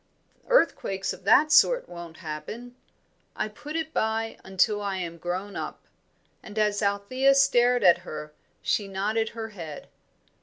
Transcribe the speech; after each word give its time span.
Earthquakes 0.47 1.13
of 1.13 1.25
that 1.25 1.51
sort 1.51 1.87
won't 1.87 2.17
happen. 2.25 2.75
I 3.35 3.47
put 3.47 3.75
it 3.75 3.93
by 3.93 4.39
until 4.43 4.81
I 4.81 4.97
am 4.97 5.19
grown 5.19 5.55
up;" 5.55 5.85
and 6.41 6.57
as 6.57 6.81
Althea 6.81 7.35
stared 7.35 7.83
at 7.83 7.99
her 7.99 8.33
she 8.63 8.87
nodded 8.87 9.29
her 9.29 9.49
head. 9.49 9.89